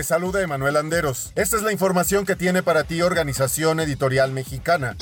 Te 0.00 0.04
saluda 0.04 0.40
Emanuel 0.40 0.78
Anderos. 0.78 1.30
Esta 1.34 1.58
es 1.58 1.62
la 1.62 1.72
información 1.72 2.24
que 2.24 2.34
tiene 2.34 2.62
para 2.62 2.84
ti 2.84 3.02
Organización 3.02 3.80
Editorial 3.80 4.32
Mexicana. 4.32 4.96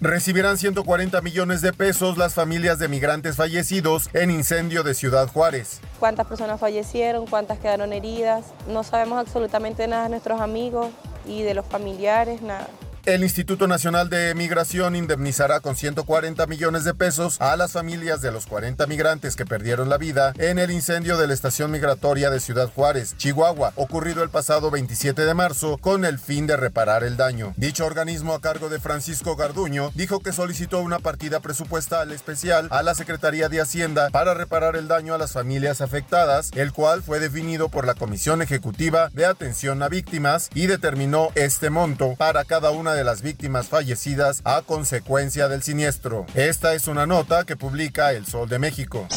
Recibirán 0.00 0.56
140 0.56 1.20
millones 1.20 1.60
de 1.60 1.74
pesos 1.74 2.16
las 2.16 2.32
familias 2.32 2.78
de 2.78 2.88
migrantes 2.88 3.36
fallecidos 3.36 4.08
en 4.14 4.30
incendio 4.30 4.82
de 4.84 4.94
Ciudad 4.94 5.28
Juárez. 5.28 5.82
¿Cuántas 6.00 6.26
personas 6.26 6.58
fallecieron? 6.58 7.26
¿Cuántas 7.26 7.58
quedaron 7.58 7.92
heridas? 7.92 8.46
No 8.66 8.84
sabemos 8.84 9.18
absolutamente 9.18 9.86
nada 9.86 10.04
de 10.04 10.08
nuestros 10.08 10.40
amigos 10.40 10.88
y 11.26 11.42
de 11.42 11.52
los 11.52 11.66
familiares, 11.66 12.40
nada. 12.40 12.68
El 13.06 13.22
Instituto 13.22 13.68
Nacional 13.68 14.10
de 14.10 14.34
Migración 14.34 14.96
indemnizará 14.96 15.60
con 15.60 15.76
140 15.76 16.44
millones 16.48 16.82
de 16.82 16.92
pesos 16.92 17.40
a 17.40 17.56
las 17.56 17.70
familias 17.70 18.20
de 18.20 18.32
los 18.32 18.46
40 18.46 18.84
migrantes 18.88 19.36
que 19.36 19.46
perdieron 19.46 19.88
la 19.88 19.96
vida 19.96 20.32
en 20.38 20.58
el 20.58 20.72
incendio 20.72 21.16
de 21.16 21.28
la 21.28 21.34
estación 21.34 21.70
migratoria 21.70 22.30
de 22.30 22.40
Ciudad 22.40 22.68
Juárez, 22.68 23.16
Chihuahua, 23.16 23.72
ocurrido 23.76 24.24
el 24.24 24.30
pasado 24.30 24.72
27 24.72 25.24
de 25.24 25.34
marzo 25.34 25.78
con 25.78 26.04
el 26.04 26.18
fin 26.18 26.48
de 26.48 26.56
reparar 26.56 27.04
el 27.04 27.16
daño. 27.16 27.54
Dicho 27.56 27.86
organismo 27.86 28.34
a 28.34 28.40
cargo 28.40 28.68
de 28.68 28.80
Francisco 28.80 29.36
Garduño 29.36 29.92
dijo 29.94 30.18
que 30.18 30.32
solicitó 30.32 30.80
una 30.80 30.98
partida 30.98 31.38
presupuestal 31.38 32.10
especial 32.10 32.66
a 32.72 32.82
la 32.82 32.96
Secretaría 32.96 33.48
de 33.48 33.60
Hacienda 33.60 34.10
para 34.10 34.34
reparar 34.34 34.74
el 34.74 34.88
daño 34.88 35.14
a 35.14 35.18
las 35.18 35.30
familias 35.30 35.80
afectadas, 35.80 36.50
el 36.56 36.72
cual 36.72 37.04
fue 37.04 37.20
definido 37.20 37.68
por 37.68 37.86
la 37.86 37.94
Comisión 37.94 38.42
Ejecutiva 38.42 39.10
de 39.12 39.26
Atención 39.26 39.80
a 39.84 39.88
Víctimas 39.88 40.50
y 40.56 40.66
determinó 40.66 41.28
este 41.36 41.70
monto 41.70 42.16
para 42.18 42.42
cada 42.44 42.72
una 42.72 42.95
de 42.95 42.95
las 43.04 43.22
víctimas 43.22 43.68
fallecidas 43.68 44.42
a 44.44 44.62
consecuencia 44.62 45.48
del 45.48 45.62
siniestro. 45.62 46.26
Esta 46.34 46.74
es 46.74 46.88
una 46.88 47.06
nota 47.06 47.44
que 47.44 47.56
publica 47.56 48.12
El 48.12 48.26
Sol 48.26 48.48
de 48.48 48.58
México. 48.58 49.08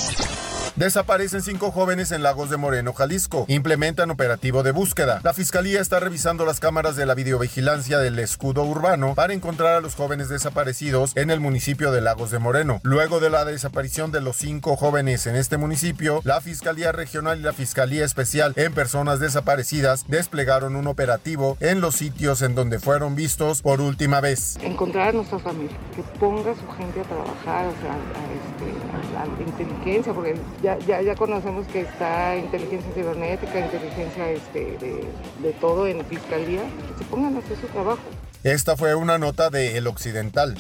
Desaparecen 0.80 1.42
cinco 1.42 1.72
jóvenes 1.72 2.14
en 2.14 2.24
Lagos 2.24 2.50
de 2.50 2.56
Moreno, 2.56 2.94
Jalisco. 2.94 3.44
Implementan 3.50 4.12
operativo 4.12 4.64
de 4.64 4.72
búsqueda. 4.72 5.20
La 5.26 5.34
fiscalía 5.34 5.82
está 5.82 6.00
revisando 6.00 6.46
las 6.46 6.62
cámaras 6.62 6.96
de 6.96 7.06
la 7.06 7.16
videovigilancia 7.16 7.98
del 7.98 8.18
escudo 8.18 8.64
urbano 8.64 9.14
para 9.14 9.34
encontrar 9.34 9.76
a 9.76 9.82
los 9.82 9.96
jóvenes 9.96 10.30
desaparecidos 10.30 11.18
en 11.18 11.32
el 11.32 11.42
municipio 11.42 11.92
de 11.92 12.00
Lagos 12.00 12.32
de 12.32 12.40
Moreno. 12.40 12.80
Luego 12.84 13.20
de 13.20 13.30
la 13.30 13.44
desaparición 13.44 14.14
de 14.14 14.22
los 14.22 14.38
cinco 14.38 14.78
jóvenes 14.78 15.28
en 15.28 15.36
este 15.36 15.58
municipio, 15.58 16.22
la 16.24 16.40
Fiscalía 16.40 16.94
Regional 16.94 17.40
y 17.40 17.44
la 17.44 17.52
Fiscalía 17.52 18.06
Especial 18.06 18.54
en 18.56 18.74
Personas 18.74 19.20
Desaparecidas 19.20 20.06
desplegaron 20.08 20.78
un 20.78 20.88
operativo 20.88 21.58
en 21.60 21.82
los 21.82 21.96
sitios 21.96 22.42
en 22.42 22.56
donde 22.56 22.80
fueron 22.80 23.16
vistos 23.16 23.62
por 23.62 23.82
última 23.82 24.22
vez. 24.22 24.58
Encontrar 24.62 25.10
a 25.10 25.12
nuestra 25.12 25.40
familia, 25.40 25.76
que 25.94 26.04
ponga 26.18 26.52
a 26.52 26.56
su 26.56 26.68
gente 26.78 27.02
a 27.02 27.04
trabajar, 27.04 27.66
o 27.66 27.74
sea, 27.82 27.92
a, 27.92 28.24
este, 28.32 29.18
a 29.18 29.26
la 29.26 29.44
inteligencia, 29.46 30.14
porque 30.14 30.40
ya, 30.64 30.69
ya, 30.80 31.02
ya, 31.02 31.16
conocemos 31.16 31.66
que 31.68 31.82
está 31.82 32.36
inteligencia 32.36 32.92
cibernética, 32.94 33.60
inteligencia 33.60 34.30
este, 34.30 34.78
de, 34.78 35.04
de 35.42 35.54
todo 35.60 35.88
en 35.88 36.06
fiscalía, 36.06 36.62
que 36.62 37.04
se 37.04 37.10
pongan 37.10 37.36
a 37.36 37.40
hacer 37.40 37.58
su 37.58 37.68
trabajo. 37.68 38.02
Esta 38.44 38.78
fue 38.78 38.96
una 38.96 39.18
nota 39.18 39.50
de 39.50 39.78
El 39.78 39.88
Occidental. 39.88 40.56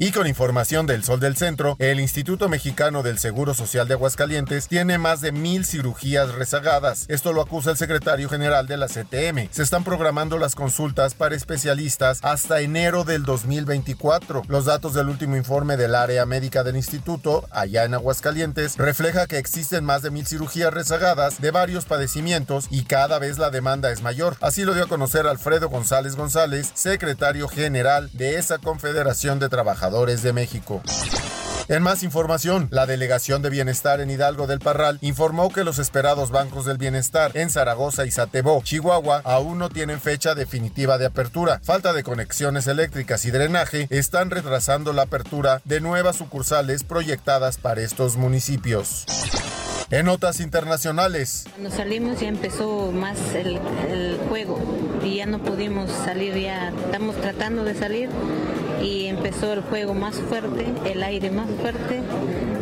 Y 0.00 0.12
con 0.12 0.28
información 0.28 0.86
del 0.86 1.02
Sol 1.02 1.18
del 1.18 1.36
Centro, 1.36 1.74
el 1.80 1.98
Instituto 1.98 2.48
Mexicano 2.48 3.02
del 3.02 3.18
Seguro 3.18 3.52
Social 3.52 3.88
de 3.88 3.94
Aguascalientes 3.94 4.68
tiene 4.68 4.96
más 4.96 5.20
de 5.20 5.32
mil 5.32 5.64
cirugías 5.64 6.32
rezagadas. 6.36 7.06
Esto 7.08 7.32
lo 7.32 7.42
acusa 7.42 7.72
el 7.72 7.76
secretario 7.76 8.28
general 8.28 8.68
de 8.68 8.76
la 8.76 8.86
CTM. 8.86 9.48
Se 9.50 9.64
están 9.64 9.82
programando 9.82 10.38
las 10.38 10.54
consultas 10.54 11.14
para 11.14 11.34
especialistas 11.34 12.20
hasta 12.22 12.60
enero 12.60 13.02
del 13.02 13.24
2024. 13.24 14.42
Los 14.46 14.66
datos 14.66 14.94
del 14.94 15.08
último 15.08 15.36
informe 15.36 15.76
del 15.76 15.96
área 15.96 16.24
médica 16.26 16.62
del 16.62 16.76
instituto, 16.76 17.48
allá 17.50 17.82
en 17.82 17.94
Aguascalientes, 17.94 18.76
refleja 18.76 19.26
que 19.26 19.38
existen 19.38 19.84
más 19.84 20.02
de 20.02 20.12
mil 20.12 20.28
cirugías 20.28 20.72
rezagadas 20.72 21.40
de 21.40 21.50
varios 21.50 21.86
padecimientos 21.86 22.68
y 22.70 22.84
cada 22.84 23.18
vez 23.18 23.38
la 23.38 23.50
demanda 23.50 23.90
es 23.90 24.00
mayor. 24.02 24.36
Así 24.42 24.62
lo 24.62 24.74
dio 24.74 24.84
a 24.84 24.88
conocer 24.88 25.26
Alfredo 25.26 25.68
González 25.68 26.14
González, 26.14 26.70
secretario 26.74 27.48
general 27.48 28.10
de 28.12 28.36
esa 28.36 28.58
Confederación 28.58 29.40
de 29.40 29.48
Trabajadores 29.48 29.87
de 29.88 30.32
México. 30.34 30.82
En 31.68 31.82
más 31.82 32.02
información, 32.02 32.68
la 32.70 32.86
Delegación 32.86 33.40
de 33.40 33.48
Bienestar 33.48 34.00
en 34.00 34.10
Hidalgo 34.10 34.46
del 34.46 34.58
Parral 34.58 34.98
informó 35.00 35.50
que 35.50 35.64
los 35.64 35.78
esperados 35.78 36.30
bancos 36.30 36.66
del 36.66 36.76
bienestar 36.76 37.30
en 37.34 37.48
Zaragoza 37.48 38.04
y 38.04 38.10
Satebó, 38.10 38.60
Chihuahua, 38.62 39.22
aún 39.24 39.58
no 39.58 39.70
tienen 39.70 40.00
fecha 40.00 40.34
definitiva 40.34 40.98
de 40.98 41.06
apertura. 41.06 41.60
Falta 41.62 41.92
de 41.94 42.02
conexiones 42.02 42.66
eléctricas 42.66 43.24
y 43.24 43.30
drenaje 43.30 43.86
están 43.90 44.30
retrasando 44.30 44.92
la 44.92 45.02
apertura 45.02 45.62
de 45.64 45.80
nuevas 45.80 46.16
sucursales 46.16 46.84
proyectadas 46.84 47.56
para 47.56 47.80
estos 47.80 48.16
municipios. 48.16 49.06
En 49.90 50.04
notas 50.04 50.40
internacionales. 50.40 51.46
Cuando 51.50 51.70
salimos 51.70 52.20
ya 52.20 52.28
empezó 52.28 52.92
más 52.92 53.16
el, 53.34 53.58
juego 54.28 54.58
y 55.02 55.16
ya 55.16 55.26
no 55.26 55.38
pudimos 55.38 55.90
salir, 55.90 56.34
ya 56.34 56.74
estamos 56.84 57.16
tratando 57.16 57.64
de 57.64 57.74
salir 57.74 58.10
y 58.82 59.06
empezó 59.28 59.52
el 59.52 59.60
juego 59.60 59.92
más 59.92 60.16
fuerte, 60.16 60.64
el 60.86 61.02
aire 61.02 61.30
más 61.30 61.50
fuerte 61.60 62.00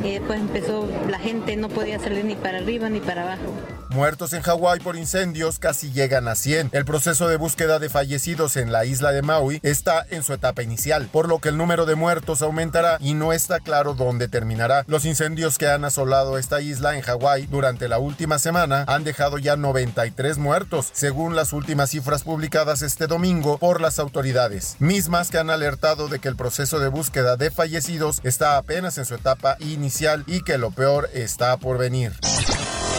y 0.03 0.15
después 0.15 0.41
empezó, 0.41 0.88
la 1.09 1.21
gente 1.21 1.56
no 1.56 1.69
podía 1.69 2.00
salir 2.00 2.25
ni 2.25 2.34
para 2.34 2.59
arriba 2.59 2.91
ni 2.91 2.99
para 2.99 3.22
abajo. 3.22 3.53
Muertos 3.91 4.33
en 4.33 4.43
Hawái 4.43 4.81
por 4.81 4.97
incendios 4.97 5.59
casi 5.59 5.93
llegan 5.93 6.29
a 6.29 6.35
100. 6.35 6.71
El 6.73 6.85
proceso 6.85 7.29
de 7.29 7.37
búsqueda 7.37 7.79
de 7.79 7.89
fallecidos 7.89 8.57
en 8.57 8.73
la 8.73 8.85
isla 8.85 9.13
de 9.13 9.23
Maui 9.23 9.61
está 9.63 10.05
en 10.11 10.23
su 10.23 10.33
etapa 10.33 10.63
inicial, 10.63 11.09
por 11.11 11.29
lo 11.29 11.39
que 11.39 11.49
el 11.49 11.57
número 11.57 11.87
de 11.87 11.95
muertos 11.95 12.43
aumentará 12.43 12.99
y 13.01 13.15
no 13.15 13.33
está 13.33 13.61
claro 13.61 13.95
dónde 13.95 14.29
terminará. 14.29 14.85
Los 14.87 15.05
incendios 15.05 15.59
que 15.59 15.69
han 15.69 15.85
asolado 15.85 16.39
esta 16.39 16.61
isla 16.61 16.97
en 16.97 17.03
Hawái 17.03 17.47
durante 17.47 17.89
la 17.89 17.99
última 17.99 18.39
semana 18.39 18.85
han 18.89 19.05
dejado 19.05 19.39
ya 19.39 19.57
93 19.57 20.39
muertos, 20.39 20.91
según 20.93 21.37
las 21.37 21.53
últimas 21.53 21.91
cifras 21.91 22.25
publicadas 22.25 22.83
este 22.83 23.07
domingo 23.07 23.59
por 23.59 23.81
las 23.81 23.99
autoridades, 23.99 24.77
mismas 24.79 25.31
que 25.31 25.39
han 25.39 25.51
alertado 25.51 26.09
de 26.09 26.19
que 26.19 26.29
el 26.29 26.37
proceso 26.37 26.79
de 26.79 26.89
búsqueda 26.89 27.37
de 27.37 27.51
fallecidos 27.51 28.21
está 28.25 28.57
apenas 28.57 28.99
en 28.99 29.05
su 29.05 29.15
etapa 29.15 29.57
inicial 29.61 30.25
y 30.27 30.43
que 30.43 30.59
lo 30.59 30.71
peor 30.71 31.09
está 31.15 31.57
por 31.57 31.79
venir. 31.79 32.13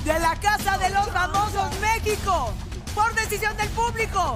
de 0.04 0.19
la 0.19 0.36
Casa 0.38 0.75
de 0.80 0.90
los 0.90 1.07
Famosos 1.10 1.69
México, 1.80 2.51
por 2.96 3.13
decisión 3.13 3.56
del 3.57 3.69
público, 3.69 4.36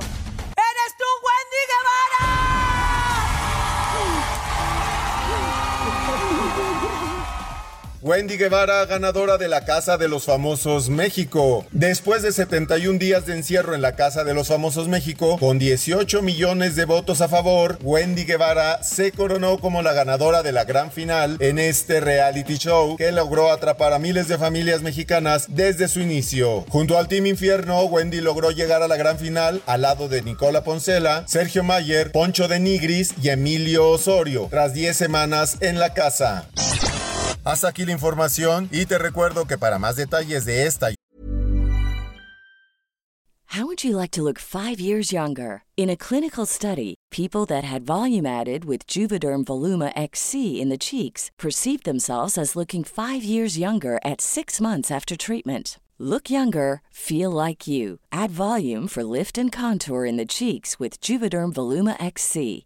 Wendy 8.04 8.36
Guevara, 8.36 8.86
ganadora 8.86 9.38
de 9.38 9.48
la 9.48 9.64
Casa 9.64 9.98
de 9.98 10.10
los 10.10 10.26
Famosos 10.26 10.90
México. 10.90 11.66
Después 11.72 12.22
de 12.22 12.34
71 12.34 13.00
días 13.00 13.26
de 13.26 13.32
encierro 13.32 13.76
en 13.76 13.82
la 13.82 13.96
Casa 13.96 14.26
de 14.26 14.34
los 14.34 14.50
Famosos 14.50 14.90
México, 14.90 15.38
con 15.40 15.58
18 15.58 16.22
millones 16.22 16.76
de 16.76 16.84
votos 16.84 17.22
a 17.22 17.30
favor, 17.30 17.80
Wendy 17.82 18.26
Guevara 18.26 18.84
se 18.84 19.14
coronó 19.14 19.58
como 19.58 19.82
la 19.82 19.94
ganadora 19.94 20.44
de 20.44 20.52
la 20.52 20.66
gran 20.66 20.92
final 20.92 21.38
en 21.40 21.60
este 21.60 22.02
reality 22.02 22.58
show 22.58 22.98
que 22.98 23.14
logró 23.14 23.50
atrapar 23.54 23.94
a 23.94 24.00
miles 24.00 24.28
de 24.28 24.38
familias 24.38 24.82
mexicanas 24.82 25.46
desde 25.56 25.88
su 25.88 26.02
inicio. 26.02 26.66
Junto 26.68 26.98
al 26.98 27.08
Team 27.08 27.28
Infierno, 27.28 27.86
Wendy 27.86 28.20
logró 28.20 28.52
llegar 28.52 28.84
a 28.84 28.90
la 28.90 28.98
gran 28.98 29.18
final 29.18 29.62
al 29.66 29.84
lado 29.84 30.10
de 30.10 30.24
Nicola 30.24 30.66
Poncela, 30.66 31.24
Sergio 31.26 31.64
Mayer, 31.64 32.12
Poncho 32.12 32.50
de 32.50 32.60
Nigris 32.60 33.14
y 33.24 33.30
Emilio 33.30 33.88
Osorio, 33.88 34.50
tras 34.50 34.74
10 34.74 34.94
semanas 34.94 35.56
en 35.62 35.80
la 35.80 35.94
casa. 35.94 36.50
Hasta 37.44 37.68
aquí 37.68 37.86
la 37.86 37.92
información 37.92 38.70
y 38.72 38.86
te 38.86 38.98
recuerdo 38.98 39.46
que 39.46 39.58
para 39.58 39.78
más 39.78 39.96
detalles 39.96 40.46
de 40.46 40.66
esta 40.66 40.90
How 43.56 43.68
would 43.68 43.84
you 43.84 43.96
like 43.96 44.10
to 44.12 44.24
look 44.24 44.40
5 44.40 44.80
years 44.80 45.12
younger? 45.12 45.62
In 45.78 45.88
a 45.88 45.96
clinical 45.96 46.48
study, 46.48 46.96
people 47.12 47.46
that 47.46 47.64
had 47.64 47.86
volume 47.86 48.26
added 48.26 48.66
with 48.66 48.88
Juvederm 48.88 49.44
Voluma 49.44 49.92
XC 49.96 50.60
in 50.60 50.70
the 50.70 50.78
cheeks 50.78 51.30
perceived 51.38 51.84
themselves 51.84 52.36
as 52.36 52.56
looking 52.56 52.84
5 52.84 53.24
years 53.24 53.60
younger 53.60 54.00
at 54.04 54.22
6 54.22 54.60
months 54.60 54.90
after 54.90 55.16
treatment. 55.16 55.78
Look 56.00 56.32
younger, 56.32 56.82
feel 56.90 57.30
like 57.30 57.68
you. 57.68 58.00
Add 58.12 58.32
volume 58.32 58.88
for 58.88 59.04
lift 59.04 59.38
and 59.38 59.52
contour 59.52 60.06
in 60.06 60.18
the 60.18 60.26
cheeks 60.26 60.80
with 60.80 61.00
Juvederm 61.00 61.54
Voluma 61.54 61.96
XC. 62.04 62.66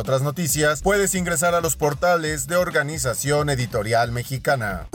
Otras 0.00 0.22
noticias, 0.22 0.82
puedes 0.82 1.14
ingresar 1.14 1.54
a 1.54 1.60
los 1.60 1.76
portales 1.76 2.46
de 2.46 2.56
Organización 2.56 3.50
Editorial 3.50 4.12
Mexicana. 4.12 4.88